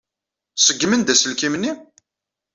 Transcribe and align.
Ṣeggmen-d 0.65 1.13
aselkim-nni? 1.13 1.71